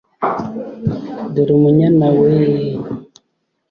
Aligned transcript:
Dore 1.33 1.51
umunyana 1.57 2.07
weee! 2.17 2.59